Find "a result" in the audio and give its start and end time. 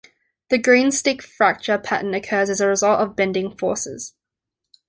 2.59-3.01